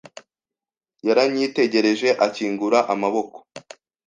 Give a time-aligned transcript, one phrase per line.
[1.07, 3.37] Yaranyitegereje akingura amaboko